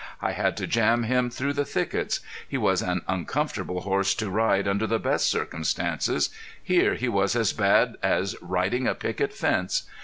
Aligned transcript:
I 0.19 0.31
had 0.31 0.57
to 0.57 0.65
jam 0.65 1.03
him 1.03 1.29
through 1.29 1.53
the 1.53 1.63
thickets. 1.63 2.21
He 2.49 2.57
was 2.57 2.81
an 2.81 3.03
uncomfortable 3.07 3.81
horse 3.81 4.15
to 4.15 4.31
ride 4.31 4.67
under 4.67 4.87
the 4.87 4.97
best 4.97 5.29
circumstances; 5.29 6.31
here 6.63 6.95
he 6.95 7.07
was 7.07 7.35
as 7.35 7.53
bad 7.53 7.97
as 8.01 8.35
riding 8.41 8.87
a 8.87 8.95
picket 8.95 9.31
fence. 9.31 9.83